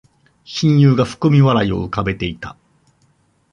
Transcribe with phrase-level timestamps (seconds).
[0.45, 2.57] 親友が含み笑いを浮かべていた